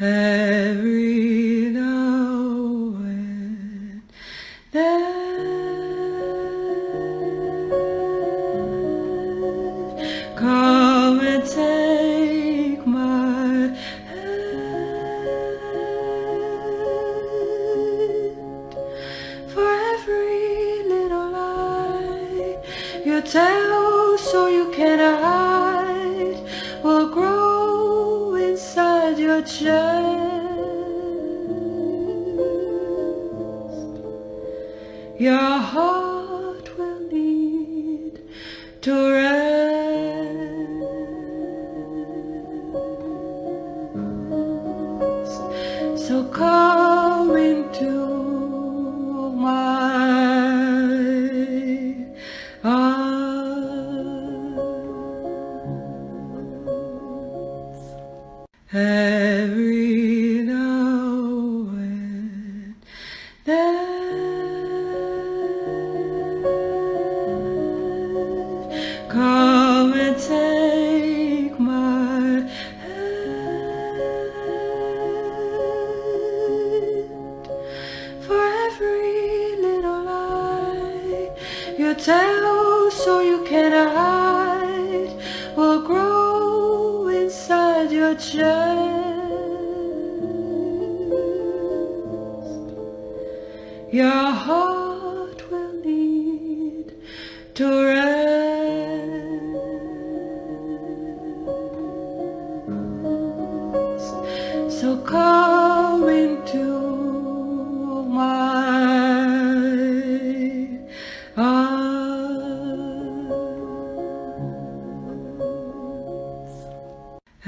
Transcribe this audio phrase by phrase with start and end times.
[0.00, 0.47] every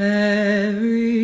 [0.01, 1.20] Every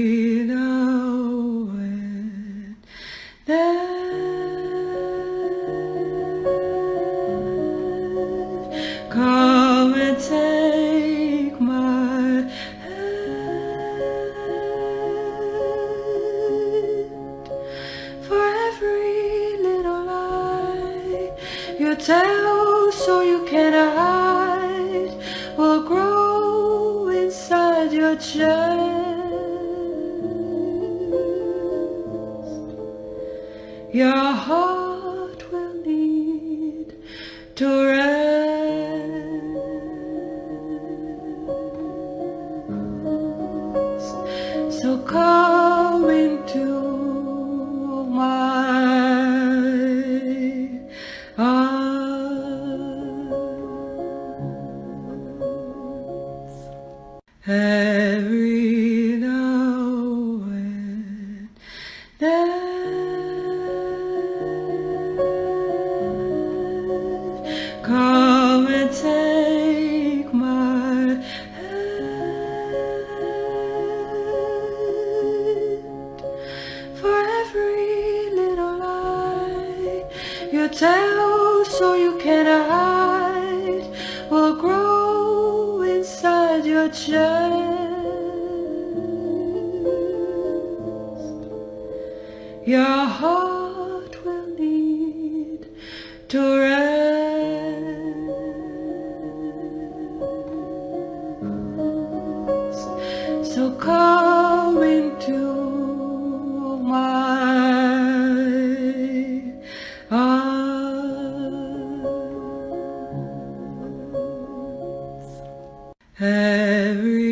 [116.19, 117.26] Every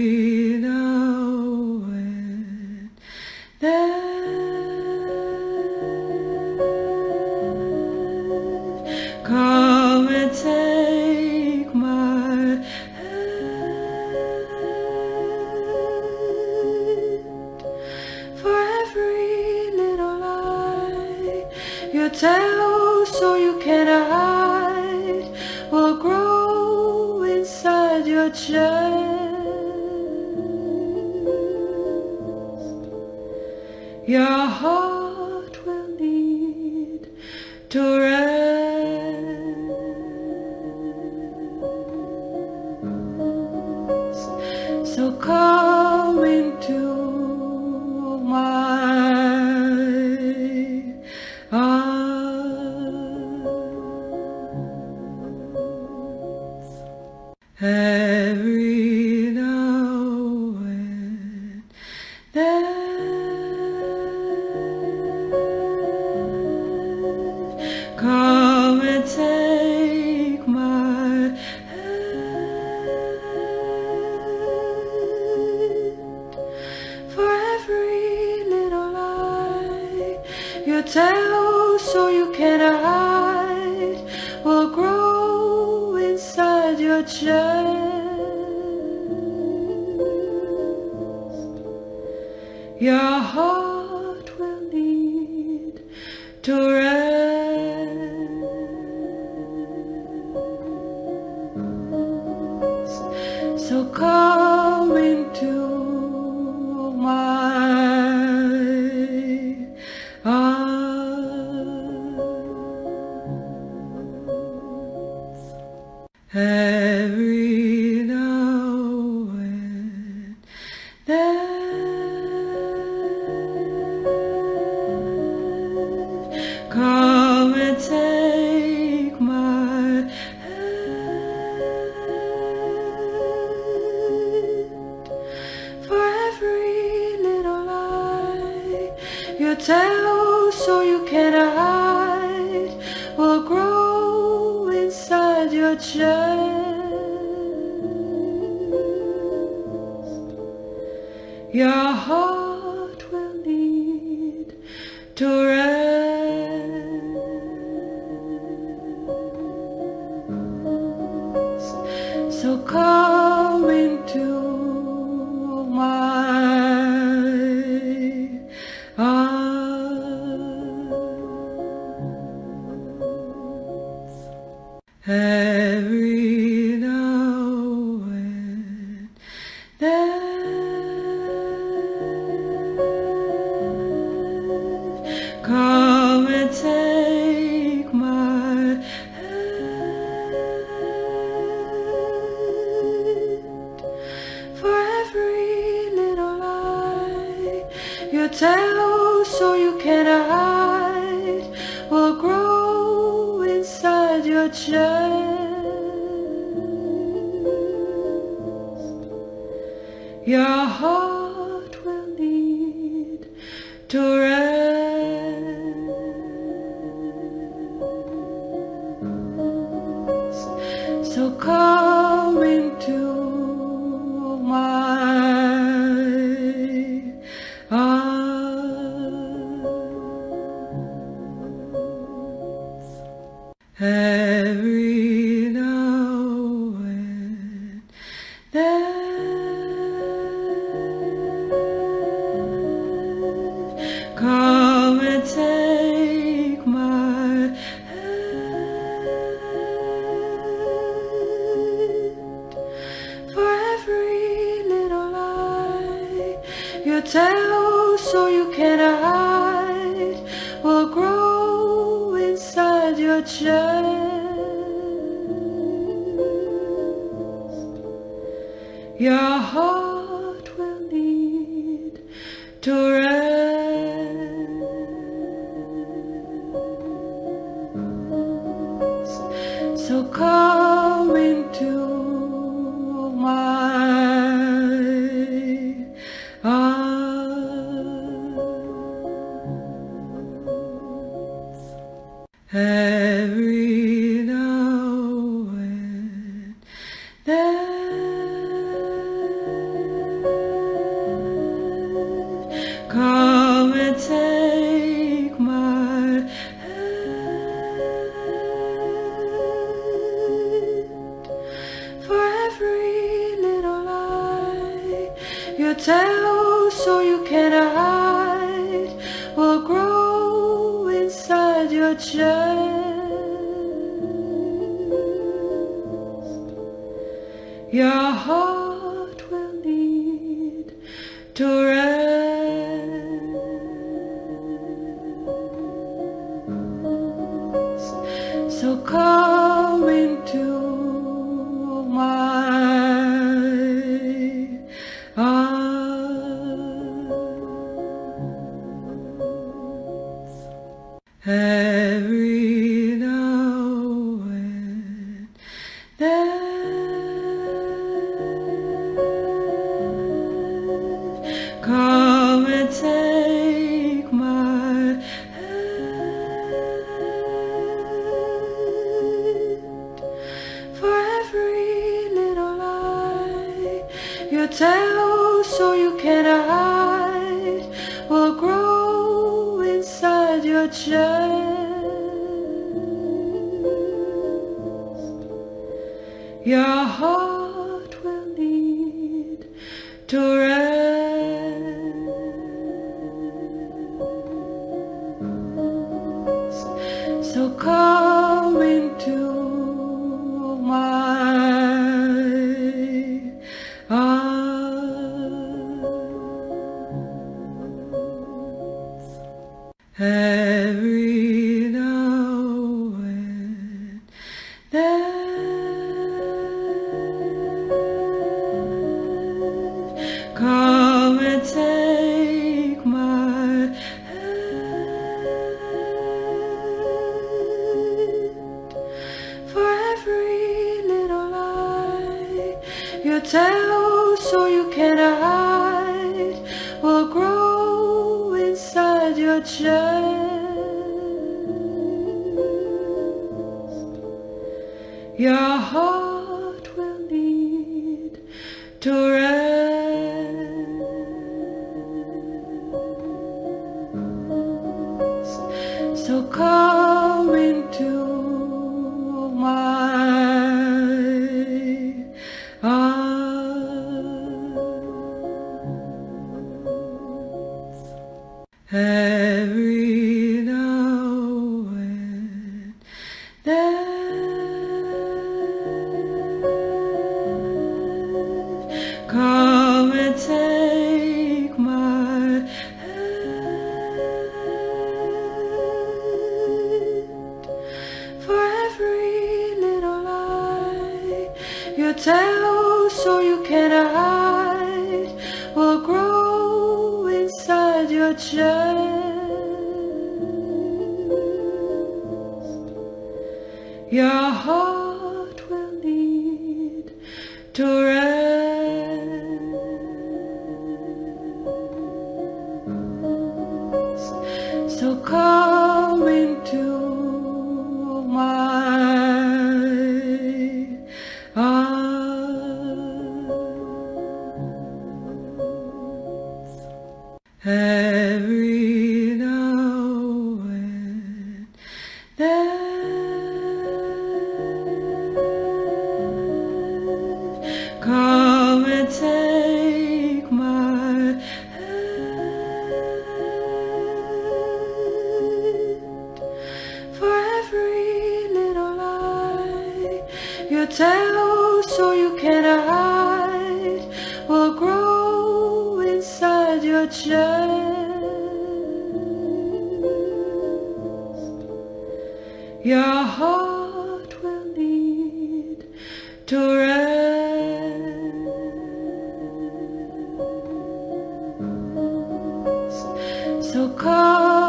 [573.55, 574.44] So come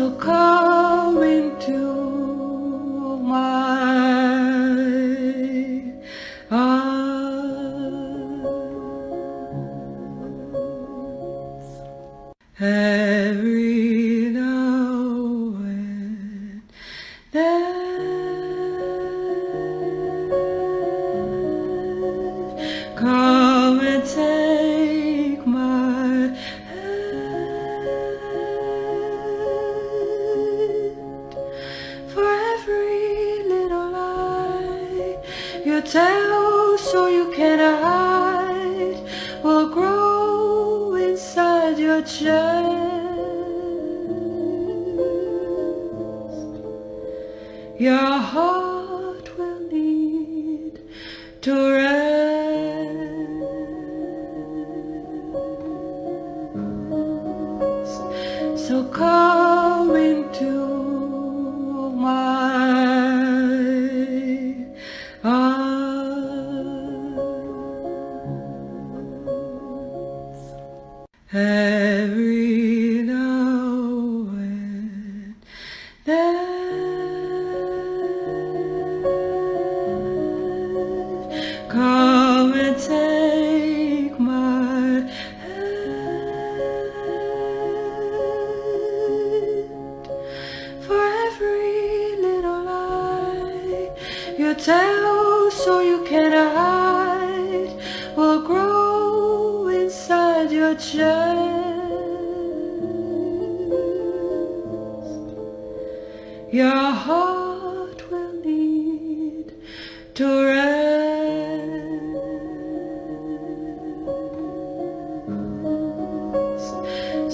[0.00, 0.99] So come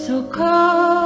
[0.07, 1.06] So come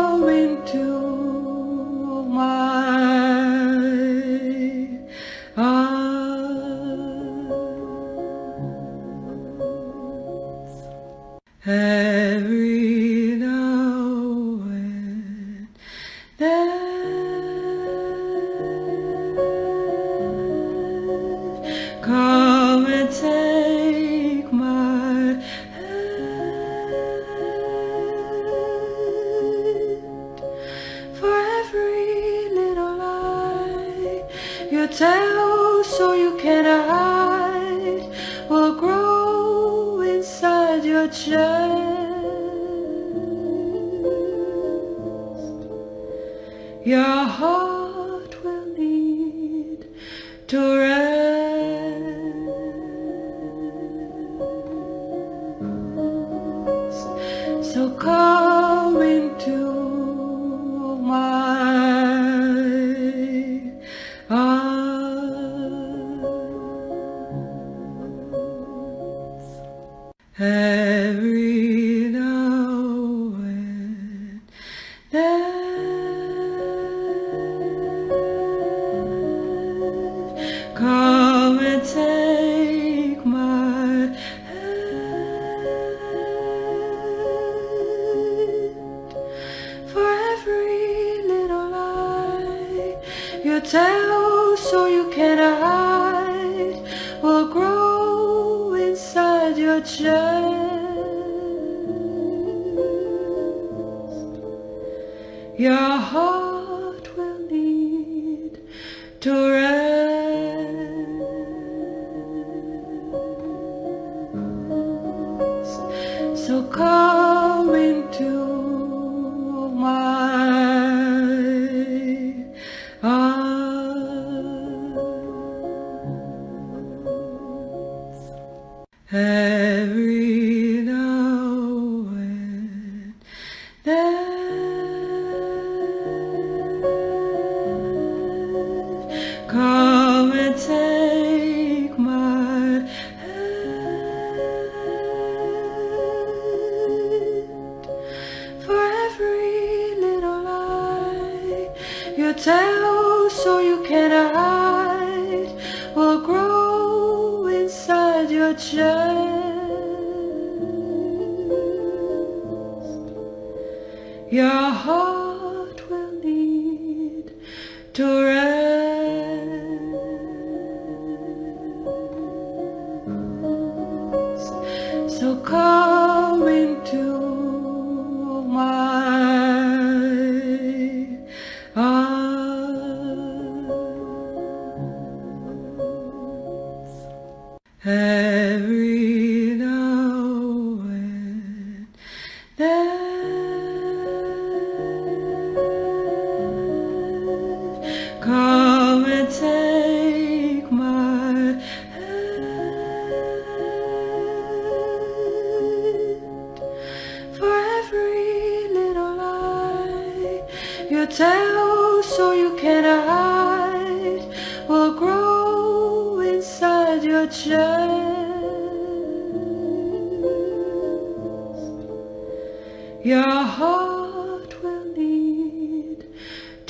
[116.61, 117.30] So come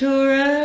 [0.01, 0.60] to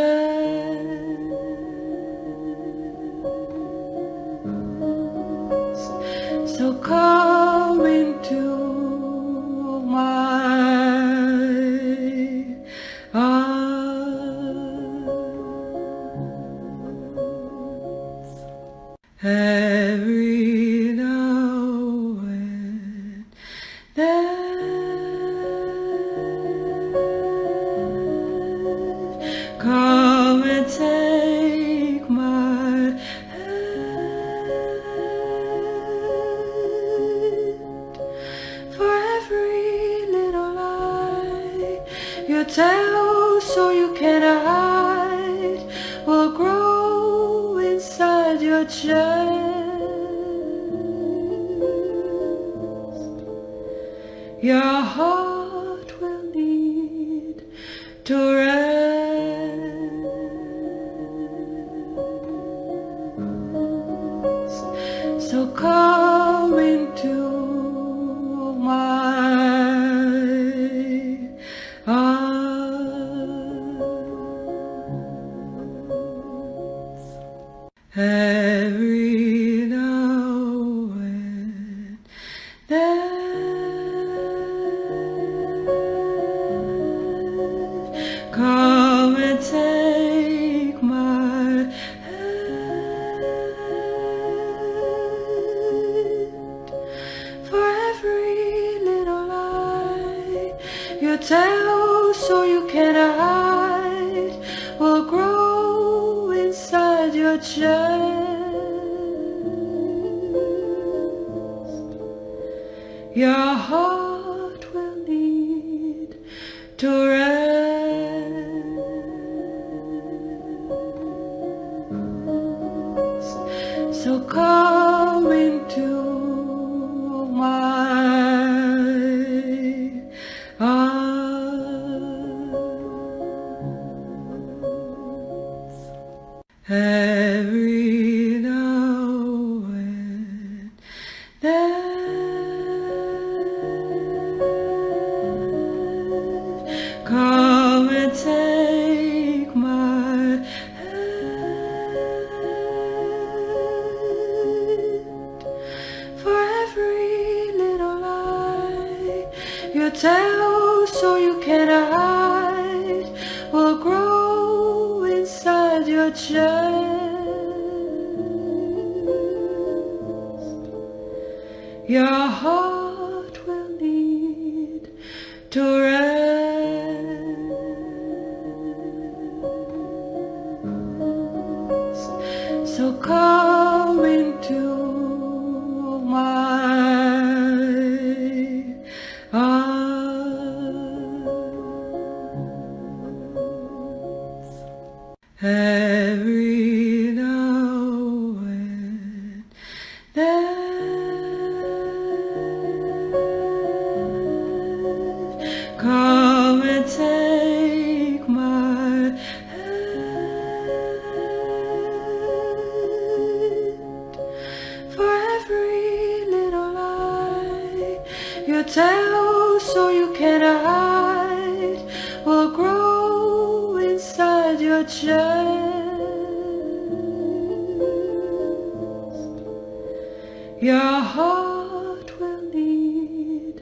[230.65, 233.61] Your heart will lead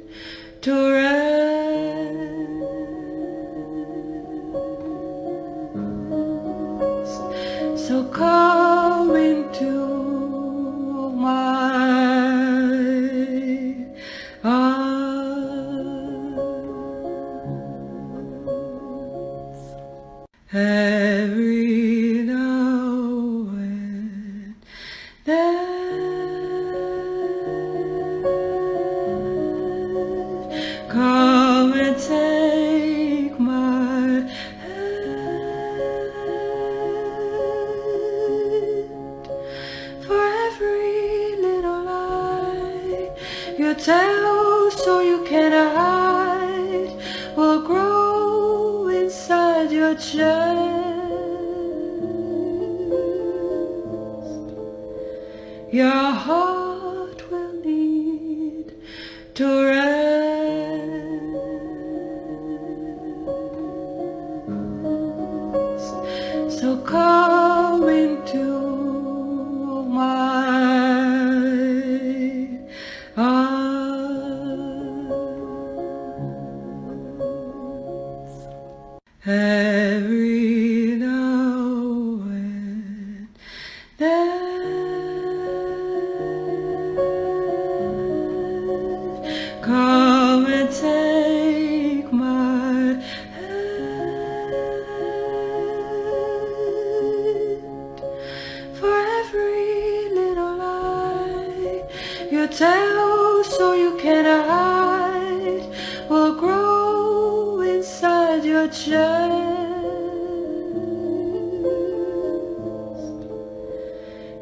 [0.62, 1.03] to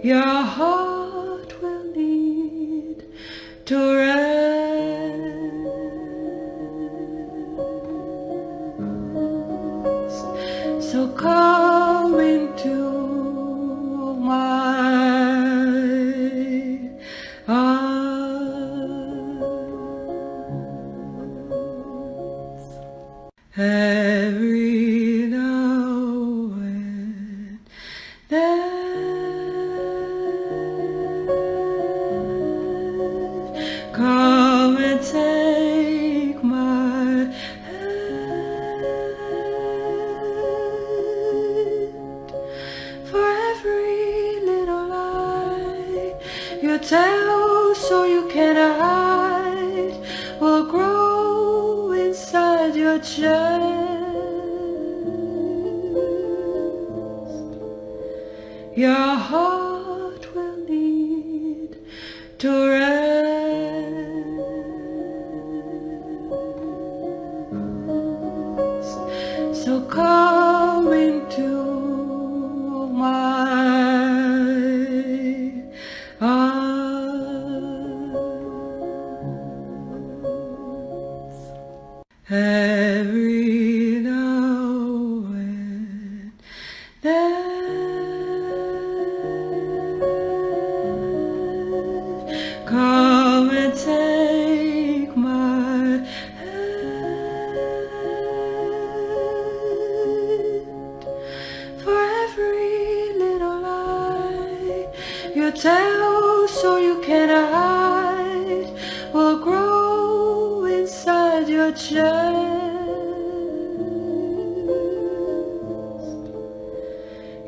[0.03, 0.90] Your heart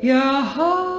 [0.04, 0.93] Your heart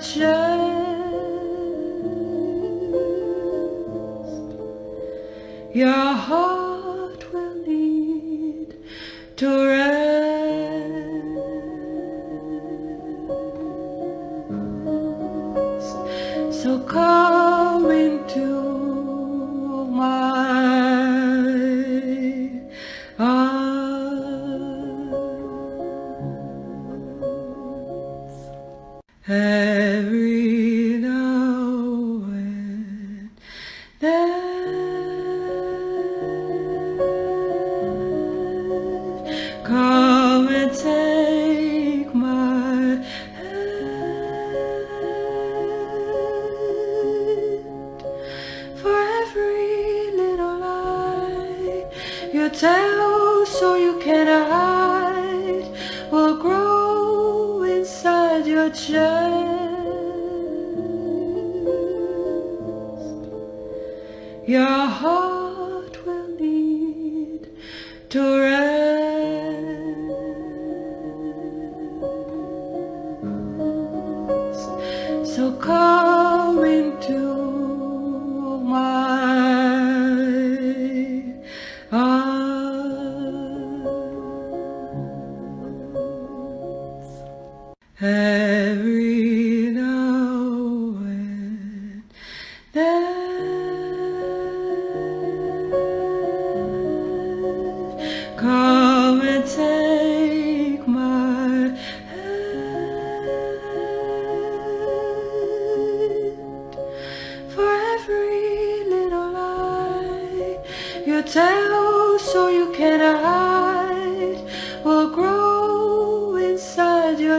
[0.00, 0.20] chest,
[5.74, 8.74] your heart will lead
[9.36, 9.69] to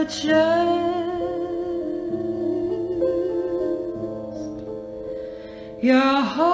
[0.02, 0.32] your chest,
[5.80, 6.51] your heart.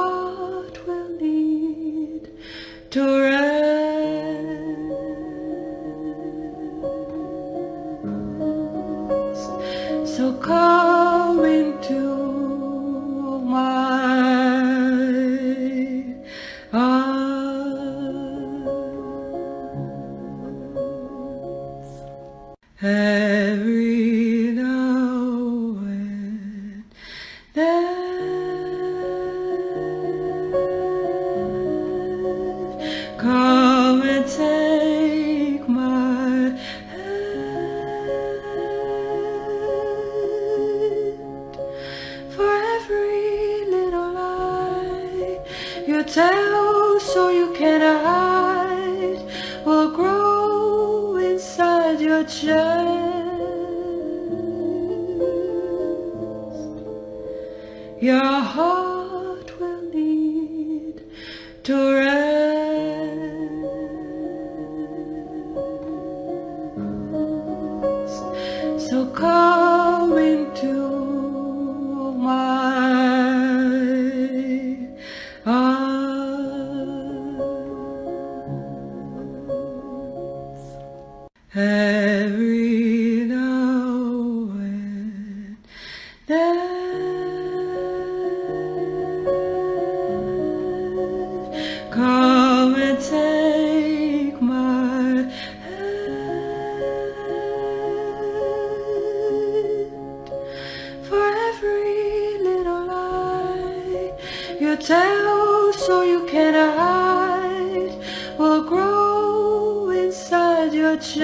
[111.00, 111.18] chest,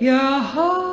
[0.00, 0.83] your heart.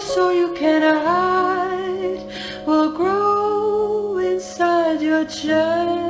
[0.00, 2.22] so you can hide
[2.66, 6.00] will grow inside your chest.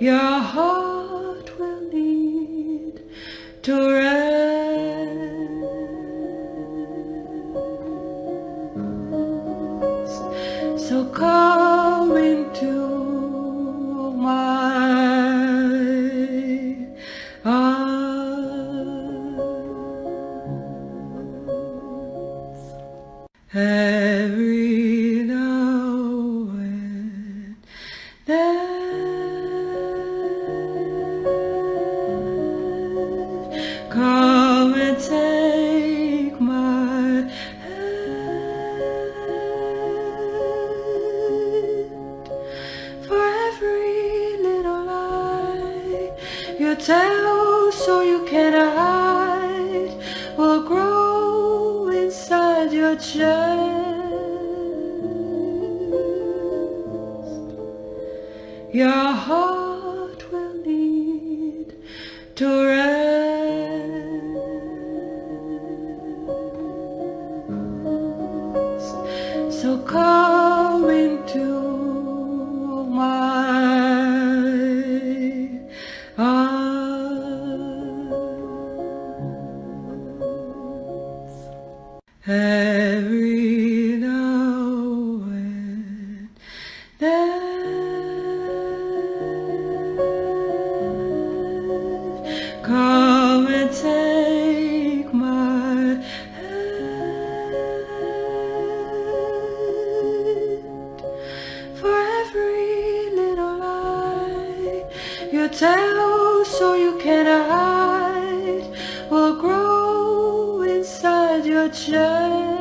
[0.00, 0.77] Your heart
[105.32, 108.64] your tail so you can hide
[109.10, 112.58] will grow inside your chest.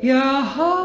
[0.00, 0.83] Your heart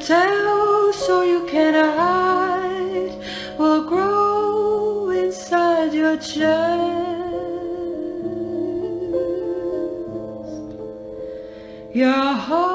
[0.00, 3.12] tell so you can hide
[3.58, 7.00] will grow inside your chest.
[11.92, 12.69] Your heart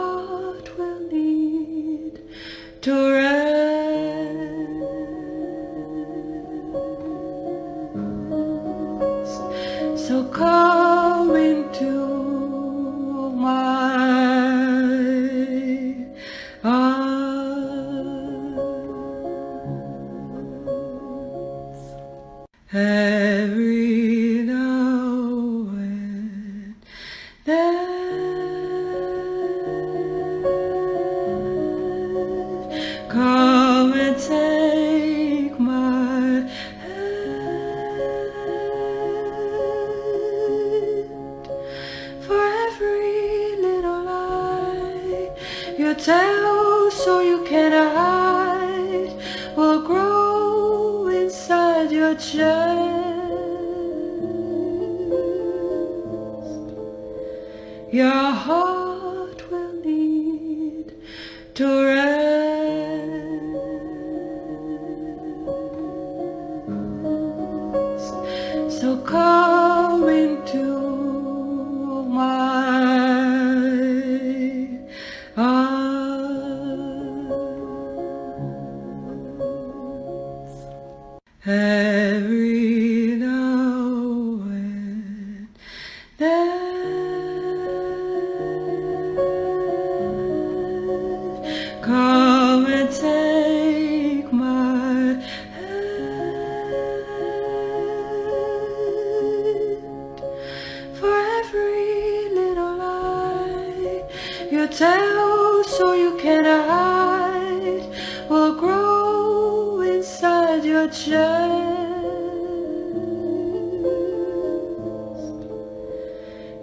[104.77, 107.87] tell so you can hide
[108.29, 111.15] will grow inside your chest.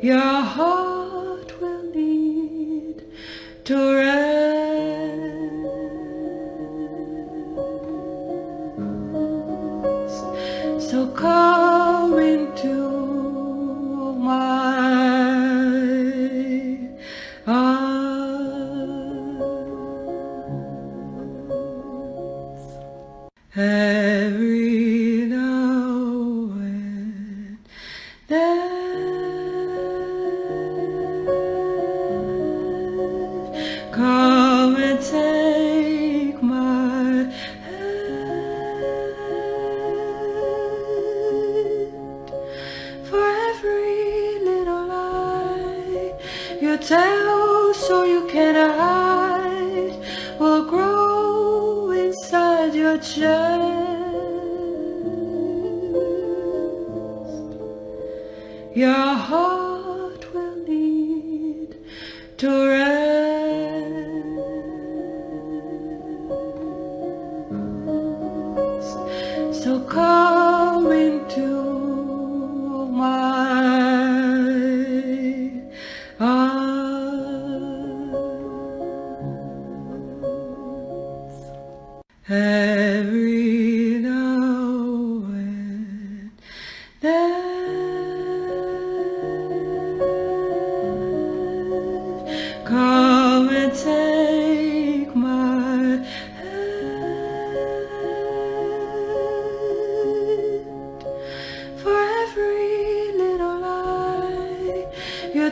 [0.03, 0.72] Your heart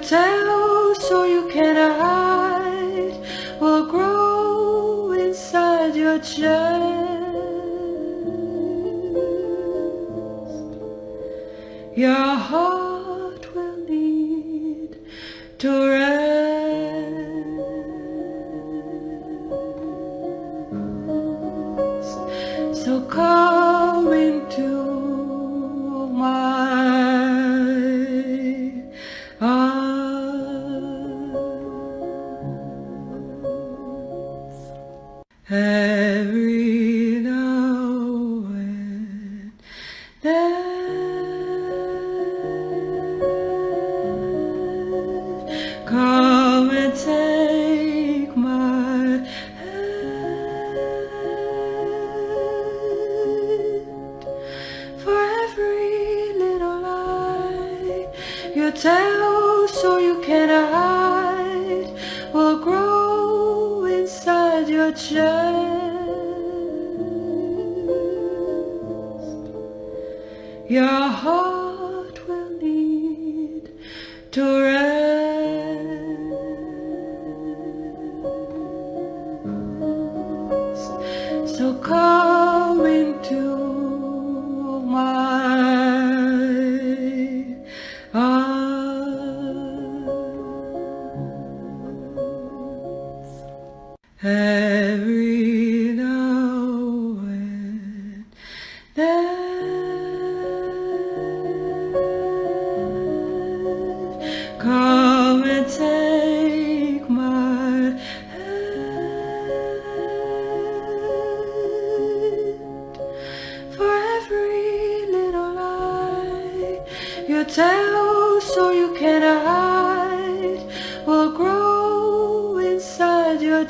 [0.03, 6.80] tell so you can hide will grow inside your chest.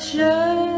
[0.00, 0.69] church.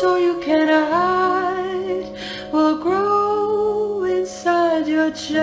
[0.00, 2.08] so you can hide
[2.50, 5.36] will grow inside your chest.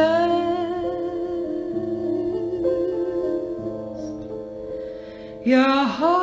[5.45, 6.16] Your heart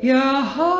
[0.00, 0.77] your heart.